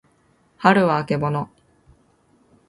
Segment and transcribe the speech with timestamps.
[0.57, 1.47] はるはあけぼの